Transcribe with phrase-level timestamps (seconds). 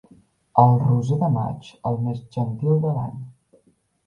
[0.61, 3.23] El roser de maig, el més gentil de l'any.